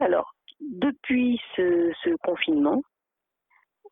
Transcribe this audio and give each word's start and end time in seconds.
Alors, 0.00 0.34
depuis 0.60 1.38
ce, 1.56 2.16
confinement, 2.24 2.82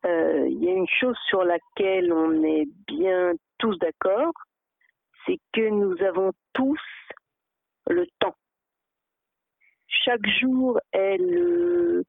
euh, 0.05 0.47
il 0.49 0.63
y 0.63 0.67
a 0.67 0.73
une 0.73 0.87
chose 0.87 1.17
sur 1.27 1.43
laquelle 1.43 2.11
on 2.11 2.43
est 2.43 2.67
bien 2.87 3.33
tous 3.59 3.77
d'accord, 3.77 4.31
c'est 5.25 5.37
que 5.53 5.69
nous 5.69 5.95
avons 6.01 6.31
tous 6.53 6.81
le 7.87 8.07
temps. 8.19 8.35
Chaque 9.87 10.27
jour 10.39 10.79
est 10.93 11.17
le, 11.17 12.03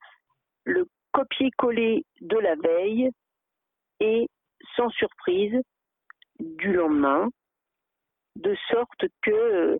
le 0.64 0.86
copier-coller 1.12 2.06
de 2.22 2.38
la 2.38 2.54
veille 2.54 3.10
et 4.00 4.28
sans 4.76 4.88
surprise 4.90 5.60
du 6.38 6.72
lendemain, 6.72 7.28
de 8.36 8.56
sorte 8.70 9.04
que 9.20 9.78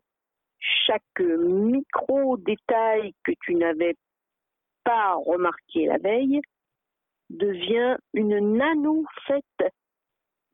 chaque 0.87 1.21
micro-détail 1.21 3.14
que 3.25 3.32
tu 3.41 3.55
n'avais 3.55 3.95
pas 4.85 5.14
remarqué 5.14 5.86
la 5.86 5.99
veille 5.99 6.41
devient 7.31 7.96
une 8.13 8.57
nano-fête 8.57 9.73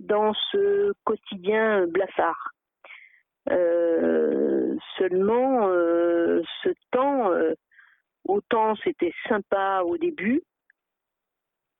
dans 0.00 0.34
ce 0.52 0.92
quotidien 1.05 1.87
blafard. 1.87 2.52
Euh, 3.50 4.77
seulement, 4.98 5.69
euh, 5.69 6.42
ce 6.62 6.70
temps, 6.91 7.30
euh, 7.30 7.55
autant 8.24 8.74
c'était 8.83 9.14
sympa 9.28 9.83
au 9.84 9.97
début, 9.97 10.42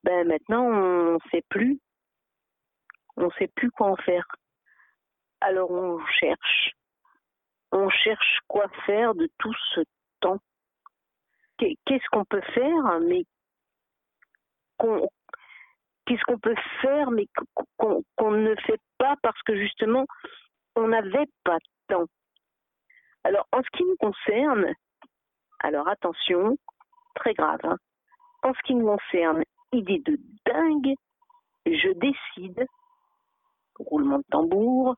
ben 0.05 0.27
maintenant 0.28 0.65
on 0.65 1.15
ne 1.15 1.19
sait 1.31 1.42
plus, 1.48 1.81
on 3.17 3.31
sait 3.33 3.48
plus 3.48 3.70
quoi 3.70 3.89
en 3.89 3.97
faire. 3.97 4.27
Alors 5.41 5.73
on 5.73 5.98
cherche, 6.20 6.70
on 7.73 7.91
cherche 7.91 8.39
quoi 8.47 8.69
faire 8.87 9.15
de 9.15 9.28
tout 9.39 9.55
ce 9.75 9.81
temps. 10.20 10.41
Qu'est-ce 11.59 12.09
qu'on 12.12 12.24
peut 12.24 12.42
faire, 12.55 13.01
mais 13.01 13.24
qu'est-ce 16.06 16.25
qu'on 16.25 16.39
peut 16.39 16.56
faire, 16.83 17.11
mais 17.11 17.27
qu'on 17.78 18.31
ne 18.31 18.55
fait 18.67 18.81
pas 18.98 19.17
parce 19.22 19.41
que 19.42 19.56
justement 19.56 20.06
on 20.75 20.89
n'avait 20.89 21.28
pas 21.44 21.56
de 21.56 21.94
temps. 21.94 22.06
Alors 23.25 23.47
en 23.53 23.62
ce 23.62 23.77
qui 23.77 23.84
nous 23.84 23.97
concerne, 23.97 24.72
alors 25.61 25.89
attention, 25.89 26.56
très 27.14 27.34
grave. 27.34 27.61
Hein, 27.64 27.77
en 28.42 28.53
ce 28.55 28.62
qui 28.64 28.75
nous 28.75 28.86
concerne, 28.86 29.42
idée 29.72 29.98
de 29.98 30.19
dingue, 30.44 30.94
je 31.66 31.92
décide, 31.94 32.66
roulement 33.78 34.19
de 34.19 34.25
tambour, 34.31 34.97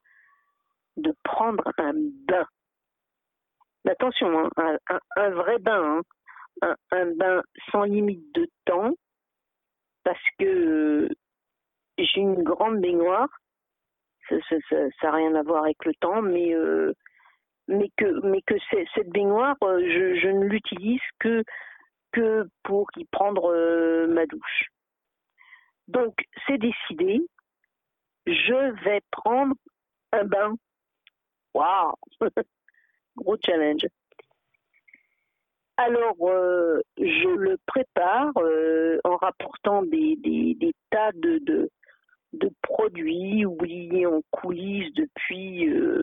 de 0.97 1.15
prendre 1.23 1.65
un 1.79 1.93
bain. 2.27 2.45
Attention, 3.89 4.51
hein, 4.57 4.77
un, 5.17 5.31
vrai 5.31 5.59
bain, 5.59 5.99
hein, 5.99 6.03
un, 6.63 7.07
bain 7.17 7.43
sans 7.71 7.85
limite 7.85 8.35
de 8.35 8.49
temps, 8.65 8.93
parce 10.05 10.23
que 10.39 11.09
j'ai 11.99 12.21
une 12.21 12.43
grande 12.43 12.81
baignoire. 12.81 13.29
Ça 14.29 14.37
n'a 15.03 15.13
rien 15.13 15.35
à 15.35 15.43
voir 15.43 15.65
avec 15.65 15.85
le 15.85 15.95
temps, 15.95 16.21
mais 16.21 16.55
euh, 16.55 16.93
que 17.69 18.55
cette 18.95 19.09
baignoire, 19.09 19.57
euh, 19.63 19.81
je, 19.81 20.29
ne 20.29 20.45
l'utilise 20.45 21.01
que 21.19 21.43
pour 22.65 22.89
y 22.97 23.05
prendre 23.07 23.53
euh, 23.53 24.07
ma 24.09 24.27
douche. 24.27 24.71
Donc 25.87 26.15
c'est 26.47 26.59
décidé. 26.59 27.21
Je 28.27 28.85
vais 28.85 29.01
prendre 29.11 29.55
un 30.13 30.25
bain 30.25 30.55
Waouh 31.55 31.95
Gros 33.17 33.37
challenge. 33.45 33.87
Alors, 35.81 36.17
euh, 36.23 36.83
je 36.99 37.29
le 37.29 37.57
prépare 37.65 38.33
euh, 38.39 38.99
en 39.05 39.17
rapportant 39.17 39.85
des, 39.85 40.59
tas 40.91 41.13
de, 41.13 41.71
produits 42.63 43.47
oubliés 43.47 44.05
en 44.05 44.21
coulisses 44.33 44.93
depuis, 44.95 45.69
euh, 45.69 46.03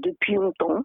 depuis 0.00 0.34
longtemps. 0.34 0.82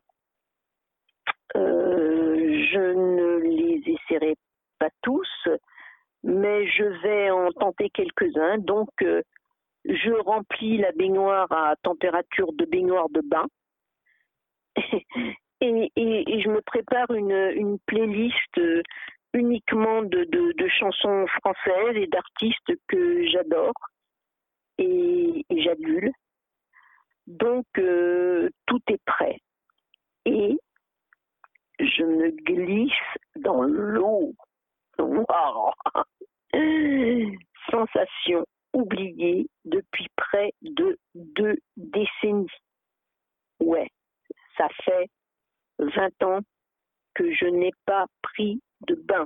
je 1.56 2.94
ne 2.94 3.40
les 3.40 3.84
essaierai 3.86 4.36
pas 4.80 4.90
tous, 5.02 5.50
mais 6.24 6.68
je 6.68 6.86
vais 7.04 7.32
en 7.32 7.52
tenter 7.52 7.90
quelques-uns. 7.90 8.60
Donc, 8.60 8.92
je 9.84 10.24
remplis 10.24 10.78
la 10.78 10.94
baignoire 10.94 11.52
à 11.52 11.76
température 11.84 12.54
de 12.54 12.64
baignoire 12.64 13.10
de 13.10 13.22
bain. 13.22 13.48
et, 15.62 16.42
je 16.42 16.50
me 16.50 16.62
prépare 16.62 17.10
une, 17.12 17.78
playlist 17.86 18.58
euh, 18.58 18.82
uniquement 19.34 20.02
de, 20.04 20.28
chansons 20.80 21.26
françaises 21.42 21.96
et 21.96 22.08
d'artistes 22.08 22.74
que 22.88 23.28
j'adore 23.28 23.74
et, 24.78 25.46
j'adule. 25.50 26.12
Donc 27.28 27.66
euh, 27.78 28.50
tout 28.66 28.82
est 28.90 29.04
prêt. 29.06 29.38
Et 30.26 30.58
je 31.80 32.04
me 32.04 32.32
glisse 32.32 32.92
dans 33.36 33.62
l'eau. 33.62 34.34
Wow. 34.98 35.72
Sensation 37.70 38.46
oublié 38.74 39.48
depuis 39.66 40.08
près 40.16 40.52
de 40.62 40.98
deux 41.14 41.58
décennies. 41.78 42.48
Ouais, 43.60 43.90
ça 44.58 44.68
fait 44.84 45.10
20 45.80 46.24
ans 46.24 46.40
que 47.16 47.32
je 47.34 47.46
n'ai 47.46 47.72
pas 47.86 48.06
pris 48.22 48.62
de 48.88 48.96
bain. 48.96 49.26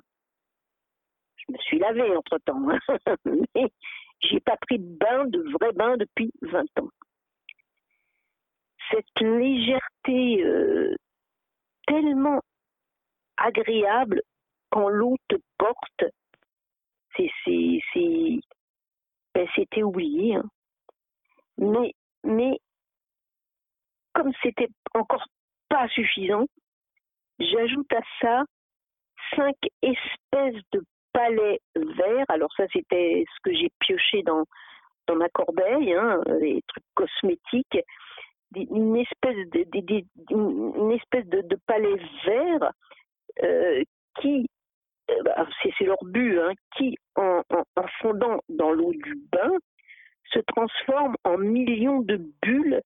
Je 1.36 1.54
me 1.54 1.58
suis 1.60 1.80
lavé 1.80 2.16
entre-temps, 2.16 2.70
hein 2.70 2.80
mais 3.26 3.72
j'ai 4.22 4.40
pas 4.40 4.58
pris 4.58 4.80
de 4.80 4.98
bain, 4.98 5.26
de 5.26 5.42
vrai 5.52 5.74
bain 5.74 5.98
depuis 5.98 6.32
20 6.42 6.62
ans. 6.80 6.90
Cette 8.92 9.20
légèreté 9.20 10.44
euh, 10.44 10.96
tellement 11.88 12.42
agréable 13.38 14.22
quand 14.70 14.90
l'eau 14.90 15.18
te 15.28 15.36
porte, 15.58 16.04
ben, 19.34 19.48
c'était 19.56 19.84
oublié. 19.84 20.36
Hein. 20.36 20.50
Mais, 21.58 21.94
mais 22.24 22.60
comme 24.14 24.32
c'était 24.42 24.70
encore 24.94 25.26
pas 25.74 25.88
suffisant, 25.88 26.46
j'ajoute 27.40 27.92
à 27.94 28.02
ça 28.22 28.44
cinq 29.36 29.56
espèces 29.82 30.62
de 30.72 30.84
palais 31.12 31.60
verts. 31.76 32.26
Alors 32.30 32.54
ça, 32.56 32.66
c'était 32.72 33.26
ce 33.28 33.40
que 33.44 33.56
j'ai 33.56 33.72
pioché 33.80 34.22
dans, 34.22 34.44
dans 35.08 35.16
ma 35.16 35.30
corbeille, 35.30 35.94
hein, 35.94 36.22
les 36.40 36.62
trucs 36.68 36.84
cosmétiques. 36.94 37.80
Une 38.56 38.98
espèce 38.98 39.50
de, 39.50 39.66
une 40.30 40.92
espèce 40.92 41.26
de, 41.26 41.58
palais 41.66 41.98
vert 42.24 42.72
euh, 43.42 43.84
qui 44.22 44.46
euh, 45.10 45.24
bah, 45.24 45.48
c'est 45.64 45.86
leur 45.86 45.98
but, 46.04 46.38
hein, 46.38 46.52
qui, 46.78 46.96
en, 47.16 47.42
fondant 48.00 48.42
dans 48.48 48.70
l'eau 48.70 48.94
du 48.94 49.16
bain, 49.32 49.52
se 50.32 50.40
transforme 50.40 51.16
en 51.24 51.40
millions 51.40 52.02
de 52.02 52.22
bulles 52.44 52.82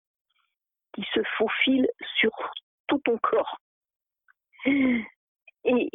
qui 0.94 1.04
se 1.14 1.20
faufilent 1.38 1.90
sur 2.18 2.32
tout 2.88 3.00
ton 3.00 3.18
corps. 3.18 3.58
Et, 4.66 5.90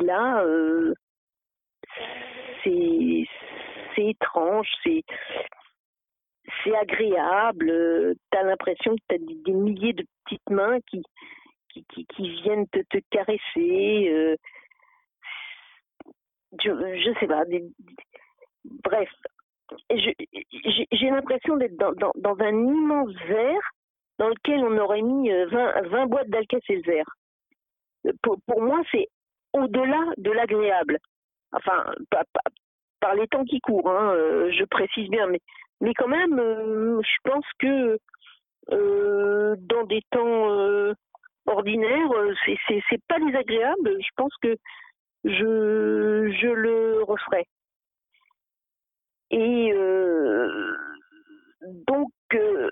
là, 0.00 0.42
euh, 0.44 0.94
c'est 2.64 3.26
étrange, 3.96 4.68
c'est 4.84 6.76
agréable. 6.76 8.14
Tu 8.30 8.38
as 8.38 8.42
l'impression 8.42 8.96
que 8.96 9.02
tu 9.08 9.14
as 9.14 9.18
des, 9.18 9.52
milliers 9.52 9.92
de 9.92 10.04
petites 10.24 10.50
mains 10.50 10.78
qui, 10.88 11.02
qui, 11.68 11.84
qui, 12.06 12.30
viennent 12.42 12.66
te, 12.68 12.80
te 12.90 12.98
caresser. 13.10 14.10
Euh, 14.10 14.36
je, 16.60 16.70
je 16.70 17.18
sais 17.20 17.26
pas. 17.26 17.44
bref, 18.64 19.08
j'ai 19.90 21.10
l'impression 21.10 21.56
d'être 21.56 21.76
dans, 21.76 21.92
dans, 21.92 22.12
dans, 22.16 22.38
un 22.40 22.52
immense 22.52 23.14
verre 23.26 23.70
dans 24.22 24.28
lequel 24.28 24.60
on 24.60 24.78
aurait 24.78 25.02
mis 25.02 25.30
20, 25.30 25.34
euh, 25.34 25.88
20 25.88 26.06
boîtes 26.06 26.28
d'Alka-Seltzer. 26.28 27.02
Pour, 28.22 28.36
pour 28.46 28.62
moi, 28.62 28.80
c'est 28.92 29.08
au-delà 29.52 30.00
de 30.16 30.30
l'agréable. 30.30 30.98
Enfin, 31.50 31.84
par, 33.00 33.14
les 33.16 33.26
temps 33.26 33.44
qui 33.44 33.58
courent, 33.60 33.90
hein, 33.90 34.14
euh, 34.14 34.52
je 34.52 34.64
précise 34.64 35.08
bien, 35.08 35.26
mais, 35.26 35.40
mais 35.80 35.92
quand 35.94 36.06
même, 36.06 36.38
euh, 36.38 37.02
je 37.02 37.30
pense 37.30 37.44
que 37.58 37.98
dans 38.70 39.84
des 39.86 40.02
temps 40.12 40.94
ordinaires, 41.46 42.10
c'est 42.68 43.02
pas 43.08 43.18
désagréable. 43.18 43.98
Je 44.00 44.10
pense 44.16 44.32
que 44.40 44.56
je, 45.24 46.32
je 46.40 46.46
le 46.46 47.02
referai. 47.02 47.44
Et 49.32 49.72
euh, 49.72 50.76
donc, 51.88 52.12
euh, 52.34 52.68
euh, 52.68 52.70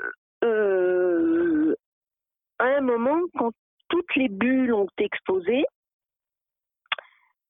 moment, 2.81 3.21
quand 3.39 3.53
toutes 3.89 4.15
les 4.17 4.29
bulles 4.29 4.73
ont 4.73 4.89
explosé, 4.99 5.65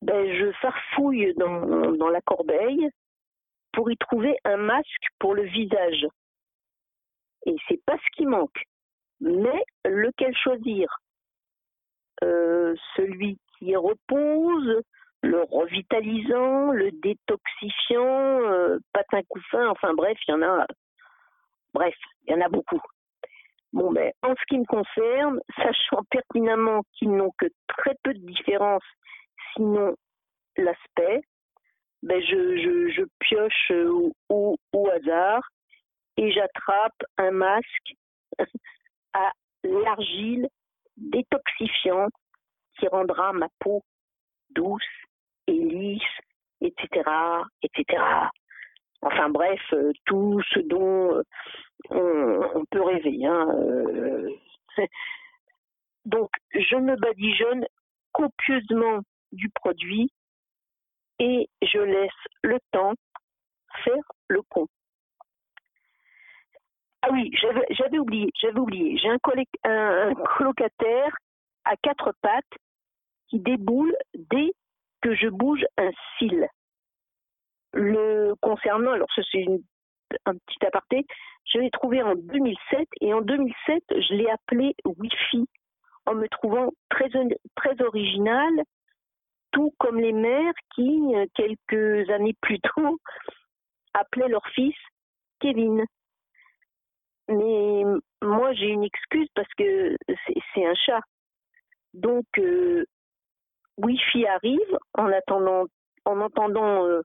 ben, 0.03 0.35
je 0.35 0.53
farfouille 0.53 1.35
dans, 1.35 1.93
dans 1.93 2.09
la 2.09 2.21
corbeille 2.23 2.89
pour 3.73 3.91
y 3.91 3.97
trouver 3.97 4.37
un 4.45 4.57
masque 4.57 5.07
pour 5.19 5.35
le 5.35 5.43
visage. 5.43 6.07
Et 7.47 7.57
c'est 7.69 7.83
pas 7.85 7.97
ce 7.97 8.17
qui 8.17 8.27
manque. 8.27 8.63
Mais 9.21 9.65
lequel 9.85 10.35
choisir? 10.37 10.89
Euh, 12.25 12.75
Celui 12.97 13.39
qui 13.59 13.77
repose, 13.77 14.83
le 15.23 15.43
revitalisant, 15.43 16.73
le 16.73 16.91
détoxifiant, 16.93 18.41
euh, 18.51 18.79
patin 18.93 19.23
couffin, 19.29 19.69
enfin 19.69 19.93
bref, 19.95 20.19
il 20.27 20.31
y 20.31 20.35
en 20.35 20.43
a. 20.43 20.67
Bref, 21.75 21.95
il 22.27 22.33
y 22.33 22.35
en 22.35 22.41
a 22.41 22.49
beaucoup. 22.49 22.81
Bon, 23.73 23.93
ben, 23.93 24.13
en 24.23 24.35
ce 24.35 24.43
qui 24.49 24.59
me 24.59 24.65
concerne, 24.65 25.41
sachant 25.57 26.03
pertinemment 26.11 26.83
qu'ils 26.93 27.13
n'ont 27.13 27.31
que 27.39 27.47
très 27.69 27.95
peu 28.03 28.13
de 28.13 28.27
différence, 28.27 28.83
sinon 29.55 29.95
l'aspect, 30.57 31.23
ben 32.03 32.21
je, 32.21 32.57
je, 32.57 32.89
je 32.93 33.03
pioche 33.21 33.71
au, 33.71 34.13
au, 34.29 34.57
au 34.73 34.91
hasard 34.91 35.43
et 36.17 36.33
j'attrape 36.33 37.03
un 37.19 37.31
masque 37.31 37.95
à 39.13 39.31
l'argile 39.63 40.49
détoxifiant 40.97 42.09
qui 42.79 42.89
rendra 42.89 43.33
ma 43.33 43.49
peau 43.59 43.83
douce 44.51 44.83
et 45.47 45.53
lisse, 45.53 46.03
etc., 46.61 47.09
etc. 47.63 48.03
Enfin 49.03 49.31
bref, 49.31 49.61
euh, 49.73 49.93
tout 50.05 50.41
ce 50.53 50.61
dont 50.61 51.17
euh, 51.17 51.23
Hein. 53.27 53.49
Euh. 53.55 54.29
Donc, 56.05 56.31
je 56.53 56.77
me 56.77 56.97
badigeonne 56.97 57.67
copieusement 58.13 59.01
du 59.33 59.49
produit 59.51 60.11
et 61.19 61.49
je 61.63 61.79
laisse 61.79 62.11
le 62.43 62.59
temps 62.73 62.95
faire 63.85 64.03
le 64.29 64.43
con. 64.43 64.67
Ah 67.03 67.09
oui, 67.13 67.31
j'avais 67.71 67.99
oublié, 67.99 68.31
j'avais 68.41 68.59
oublié. 68.59 68.99
J'ai 68.99 69.09
un, 69.09 69.19
un, 69.65 70.15
colocataire 70.37 71.17
à 71.65 71.77
quatre 71.77 72.13
pattes 72.21 72.59
qui 73.29 73.41
déboule 73.41 73.95
dès 74.15 74.53
que 75.01 75.15
je 75.15 75.29
bouge 75.29 75.65
un 75.79 75.91
cil. 76.19 76.47
Le 77.73 78.35
concernant, 78.41 78.93
alors 78.93 79.09
c'est 79.15 79.47
un 80.27 80.35
petit 80.35 80.67
aparté, 80.67 81.07
je 81.53 81.59
l'ai 81.59 81.71
trouvé 81.71 82.03
en 82.03 82.15
2007 82.15 82.89
et 83.01 83.13
en 83.15 83.21
2007 83.21 83.83
je 83.91 84.15
l'ai 84.15 84.31
appelé 84.31 84.75
Wi-Fi 84.85 85.47
en 86.07 86.15
me 86.15 86.29
trouvant 86.29 86.71
très, 86.89 87.09
très 87.57 87.83
original, 87.83 88.51
tout 89.53 89.73
comme 89.79 89.99
les 89.99 90.13
mères 90.13 90.55
qui, 90.75 91.13
quelques 91.35 92.09
années 92.11 92.37
plus 92.41 92.61
tôt, 92.61 92.99
appelaient 93.95 94.29
leur 94.29 94.47
fils 94.55 94.77
Kevin. 95.41 95.85
Mais 97.29 97.85
moi, 98.23 98.53
j'ai 98.55 98.69
une 98.69 98.85
excuse 98.85 99.29
parce 99.35 99.53
que 99.57 99.97
c'est 100.55 100.67
un 100.67 100.75
chat. 100.75 101.01
Donc, 101.95 102.27
euh, 102.39 102.85
Wi-Fi 103.79 104.27
arrive 104.27 104.79
en 104.95 105.11
attendant, 105.13 105.65
en 106.05 106.21
entendant 106.21 106.87
euh, 106.87 107.03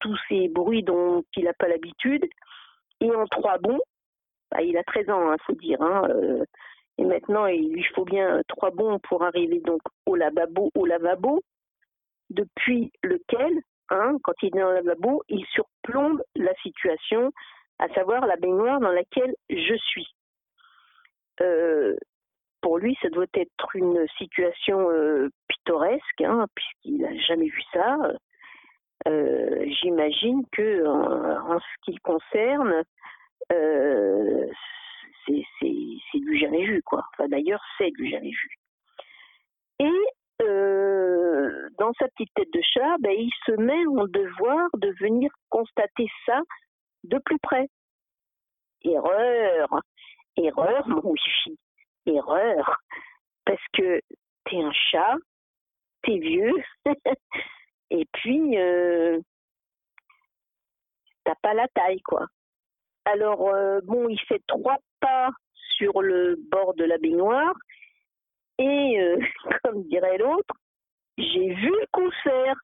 tous 0.00 0.18
ces 0.28 0.48
bruits 0.48 0.82
dont 0.82 1.24
il 1.36 1.44
n'a 1.44 1.52
pas 1.54 1.68
l'habitude. 1.68 2.26
Et 3.00 3.10
en 3.10 3.26
trois 3.26 3.58
bons, 3.58 3.80
bah, 4.50 4.62
il 4.62 4.76
a 4.76 4.82
13 4.84 5.10
ans, 5.10 5.28
il 5.28 5.32
hein, 5.32 5.36
faut 5.46 5.54
dire. 5.54 5.80
Hein, 5.82 6.08
euh, 6.10 6.44
et 6.98 7.04
maintenant, 7.04 7.46
il 7.46 7.72
lui 7.72 7.84
faut 7.94 8.04
bien 8.04 8.42
trois 8.48 8.70
bons 8.70 8.98
pour 9.00 9.22
arriver 9.22 9.60
donc 9.60 9.80
au 10.06 10.16
lavabo, 10.16 10.70
au 10.74 10.84
lavabo, 10.84 11.42
depuis 12.30 12.90
lequel, 13.02 13.60
hein, 13.90 14.16
quand 14.24 14.34
il 14.42 14.48
est 14.48 14.58
dans 14.58 14.70
le 14.70 14.76
lavabo, 14.76 15.22
il 15.28 15.44
surplombe 15.46 16.22
la 16.34 16.54
situation 16.62 17.30
à 17.78 17.88
savoir 17.90 18.26
la 18.26 18.36
baignoire 18.36 18.80
dans 18.80 18.90
laquelle 18.90 19.34
je 19.48 19.74
suis. 19.76 20.08
Euh, 21.40 21.96
pour 22.60 22.78
lui, 22.78 22.96
ça 23.00 23.08
doit 23.08 23.26
être 23.34 23.76
une 23.76 24.06
situation 24.18 24.90
euh, 24.90 25.28
pittoresque, 25.46 26.24
puisqu'il 26.54 26.98
n'a 26.98 27.16
jamais 27.18 27.46
vu 27.46 27.62
ça. 27.72 27.96
Euh, 29.06 29.64
j'imagine 29.80 30.44
que 30.50 30.86
en, 30.86 31.58
ce 31.60 31.64
qui 31.84 31.92
le 31.92 32.00
concerne, 32.00 32.82
c'est 35.28 36.20
du 36.20 36.38
jamais 36.38 36.64
vu, 36.64 36.82
quoi. 36.82 37.04
Enfin, 37.12 37.28
d'ailleurs, 37.28 37.62
c'est 37.76 37.90
du 37.92 38.08
jamais 38.10 38.30
vu. 38.30 38.58
Et 39.80 40.08
dans 41.78 41.92
sa 41.98 42.08
petite 42.08 42.32
tête 42.34 42.52
de 42.52 42.60
chat, 42.60 42.96
ben, 43.00 43.12
il 43.16 43.30
se 43.46 43.52
met 43.52 43.86
en 43.86 44.06
devoir 44.06 44.68
de 44.76 44.94
venir 45.00 45.30
constater 45.48 46.08
ça 46.26 46.40
de 47.04 47.18
plus 47.18 47.38
près. 47.38 47.68
Erreur, 48.82 49.80
erreur, 50.36 50.86
mon 50.88 51.00
wifi, 51.02 51.58
erreur, 52.06 52.80
parce 53.44 53.62
que 53.72 54.00
t'es 54.44 54.60
un 54.60 54.72
chat, 54.72 55.16
t'es 56.02 56.18
vieux, 56.18 56.54
et 57.90 58.06
puis 58.12 58.58
euh, 58.58 59.20
t'as 61.24 61.34
pas 61.42 61.54
la 61.54 61.68
taille, 61.68 62.00
quoi. 62.02 62.26
Alors, 63.04 63.48
euh, 63.48 63.80
bon, 63.84 64.08
il 64.08 64.20
fait 64.22 64.42
trois 64.46 64.78
pas 65.00 65.30
sur 65.76 66.02
le 66.02 66.36
bord 66.50 66.74
de 66.74 66.84
la 66.84 66.98
baignoire, 66.98 67.54
et 68.58 69.00
euh, 69.00 69.18
comme 69.64 69.84
dirait 69.84 70.18
l'autre, 70.18 70.54
j'ai 71.16 71.54
vu 71.54 71.70
le 71.70 71.86
concert, 71.92 72.56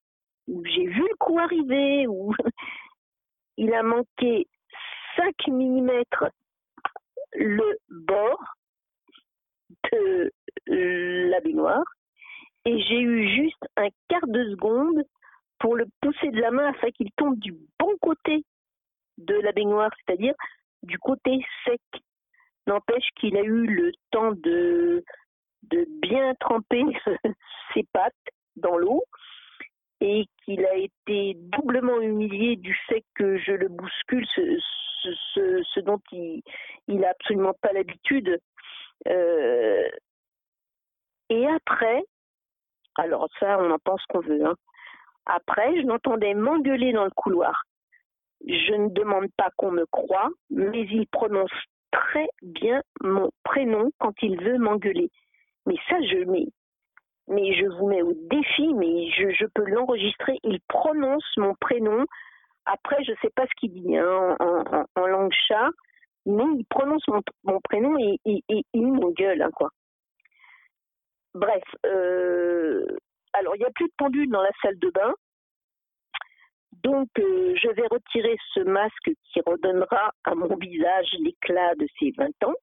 ou 0.49 0.65
j'ai 0.65 0.87
vu 0.87 1.01
le 1.01 1.17
coup 1.17 1.39
arriver, 1.39 2.07
ou 2.07 2.35
il 3.57 3.73
a 3.73 3.83
manqué 3.83 4.47
5 5.17 5.35
mm 5.49 6.03
le 7.37 7.79
bord 7.91 8.43
de 9.93 10.33
la 10.67 11.41
baignoire 11.41 11.85
et 12.65 12.81
j'ai 12.83 13.01
eu 13.01 13.29
juste 13.29 13.65
un 13.77 13.89
quart 14.09 14.27
de 14.27 14.51
seconde 14.51 15.05
pour 15.59 15.77
le 15.77 15.87
pousser 16.01 16.31
de 16.31 16.41
la 16.41 16.51
main 16.51 16.71
afin 16.71 16.91
qu'il 16.91 17.11
tombe 17.13 17.39
du 17.39 17.55
bon 17.79 17.97
côté 18.01 18.45
de 19.19 19.35
la 19.35 19.53
baignoire, 19.53 19.91
c'est-à-dire 19.99 20.35
du 20.83 20.99
côté 20.99 21.45
sec. 21.65 21.81
N'empêche 22.67 23.07
qu'il 23.17 23.37
a 23.37 23.43
eu 23.43 23.67
le 23.67 23.93
temps 24.11 24.33
de, 24.33 25.05
bien 26.03 26.35
tremper 26.41 26.83
ses 27.75 27.83
pattes 27.93 28.15
dans 28.57 28.77
l'eau 28.77 29.05
et 30.01 30.27
qu'il 30.45 30.65
a 30.65 30.75
été 30.77 31.35
doublement 31.37 32.01
humilié 32.01 32.57
du 32.57 32.75
fait 32.89 33.05
que 33.15 33.39
je 33.39 33.53
le 33.53 33.69
bouscule, 33.69 34.27
ce, 34.35 35.81
dont 35.81 36.01
il 36.11 36.43
n'a 36.89 37.11
absolument 37.11 37.55
pas 37.61 37.73
l'habitude. 37.73 38.39
Euh, 39.09 39.89
et 41.31 41.47
après, 41.47 42.03
alors 42.97 43.29
ça, 43.41 43.59
on 43.61 43.71
en 43.71 43.79
pense 43.79 44.03
qu'on 44.09 44.21
veut. 44.21 44.45
Hein. 44.45 44.55
Après, 45.27 45.81
je 45.81 45.87
l'entendais 45.87 46.35
m'engueuler 46.35 46.93
dans 46.93 47.05
le 47.05 47.11
couloir. 47.11 47.65
Je 48.47 48.75
ne 48.75 48.91
demande 48.91 49.29
pas 49.37 49.49
qu'on 49.57 49.71
me 49.71 49.87
croie, 49.87 50.29
mais 50.51 50.83
il 50.83 51.07
prononce 51.07 51.53
très 51.91 52.29
bien 52.43 52.83
mon 53.01 53.31
prénom 53.43 53.91
quand 53.99 54.15
il 54.23 54.41
veut 54.43 54.59
m'engueuler. 54.59 55.11
Mais 55.67 55.77
ça, 55.89 55.97
je 56.03 56.25
mets 56.25 56.49
mais 57.29 57.55
je 57.55 57.67
vous 57.67 57.89
mets 57.89 58.03
au 58.03 58.13
défi, 58.31 58.75
mais 58.75 59.11
je, 59.11 59.47
peux 59.47 59.65
l'enregistrer. 59.65 60.39
Il 60.43 60.61
prononce 60.69 61.25
mon 61.37 61.55
prénom. 61.55 62.05
Après, 62.67 63.03
je 63.05 63.13
ne 63.13 63.17
sais 63.23 63.31
pas 63.35 63.47
ce 63.47 63.55
qu'il 63.59 63.73
dit 63.73 63.97
hein, 63.97 64.37
en, 64.41 65.07
langue 65.07 65.33
chat, 65.49 65.71
mais 66.27 66.45
il 66.57 66.65
prononce 66.69 67.05
mon, 67.09 67.61
prénom 67.61 67.97
et, 67.99 68.19
il 68.27 68.93
m'engueule, 68.93 69.43
hein, 69.43 69.51
quoi. 69.55 69.71
Bref, 71.35 71.63
euh, 71.87 72.87
alors 73.35 73.55
il 73.57 73.61
n'y 73.61 73.65
a 73.67 73.71
plus 73.71 73.87
de 73.87 73.93
pendule 73.97 74.31
dans 74.31 74.43
la 74.43 74.53
salle 74.63 74.79
de 74.79 74.91
bain. 74.91 75.15
Donc, 76.83 77.09
euh, 77.19 77.55
je 77.57 77.69
vais 77.69 77.87
retirer 77.91 78.37
ce 78.53 78.61
masque 78.61 79.11
qui 79.25 79.41
redonnera 79.47 80.13
à 80.25 80.35
mon 80.35 80.55
visage 80.57 81.07
l'éclat 81.21 81.75
de 81.77 81.87
ses 81.99 82.13
20 82.17 82.27
ans. 82.45 82.55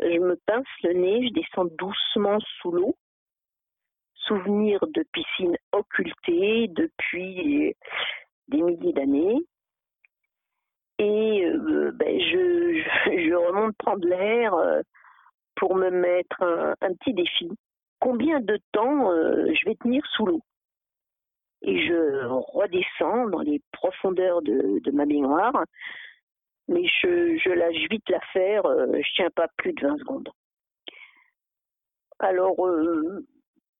Je 0.00 0.18
me 0.18 0.36
pince 0.46 0.66
le 0.82 0.94
nez, 0.94 1.28
je 1.28 1.32
descends 1.32 1.66
doucement 1.66 2.38
sous 2.60 2.72
l'eau 2.72 2.96
souvenirs 4.26 4.84
de 4.88 5.04
piscine 5.12 5.56
occultée 5.72 6.68
depuis 6.68 7.74
des 8.48 8.62
milliers 8.62 8.92
d'années. 8.92 9.38
Et 10.98 11.44
euh, 11.44 11.90
ben, 11.94 12.20
je, 12.20 12.82
je, 13.06 13.34
remonte 13.34 13.76
prendre 13.76 14.06
l'air 14.06 14.54
euh, 14.54 14.82
pour 15.56 15.74
me 15.74 15.90
mettre 15.90 16.42
un, 16.42 16.94
petit 16.94 17.14
défi. 17.14 17.50
Combien 18.02 18.40
de 18.40 18.58
temps 18.72 19.12
euh, 19.12 19.46
je 19.54 19.64
vais 19.64 19.76
tenir 19.76 20.04
sous 20.16 20.26
l'eau 20.26 20.40
Et 21.62 21.86
je 21.86 22.26
redescends 22.26 23.28
dans 23.28 23.42
les 23.42 23.62
profondeurs 23.70 24.42
de, 24.42 24.90
ma 24.90 25.06
baignoire, 25.06 25.64
mais 26.66 26.84
je, 26.84 27.48
lâche 27.54 27.88
vite 27.88 28.08
l'affaire, 28.08 28.64
je 28.64 29.14
tiens 29.14 29.30
pas 29.30 29.46
plus 29.56 29.72
de 29.72 29.86
20 29.86 29.98
secondes. 29.98 30.28
Alors, 32.18 32.56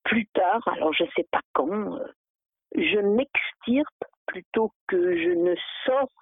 plus 0.04 0.26
tard, 0.26 0.62
alors 0.68 0.92
je 0.92 1.02
ne 1.02 1.08
sais 1.16 1.26
pas 1.32 1.40
quand, 1.52 1.96
euh, 1.96 2.06
je 2.76 2.98
m'extirpe 3.00 4.04
plutôt 4.26 4.72
que 4.86 5.16
je 5.16 5.30
ne 5.30 5.56
sors 5.84 6.12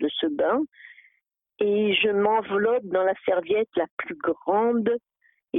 de 0.00 0.08
ce 0.08 0.26
bain 0.26 0.60
et 1.60 1.94
je 1.94 2.08
m'enveloppe 2.08 2.86
dans 2.86 3.04
la 3.04 3.14
serviette 3.24 3.68
la 3.76 3.86
plus 3.96 4.16
grande 4.16 4.90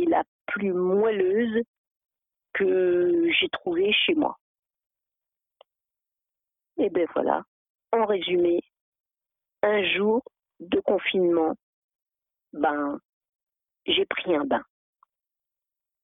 la 0.05 0.23
plus 0.47 0.73
moelleuse 0.73 1.63
que 2.53 3.29
j'ai 3.39 3.49
trouvée 3.49 3.93
chez 3.93 4.15
moi. 4.15 4.37
Et 6.77 6.89
ben 6.89 7.07
voilà, 7.13 7.43
en 7.91 8.05
résumé, 8.05 8.61
un 9.63 9.83
jour 9.95 10.23
de 10.59 10.79
confinement, 10.79 11.55
ben, 12.53 12.99
j'ai 13.85 14.05
pris 14.05 14.35
un 14.35 14.45
bain. 14.45 14.63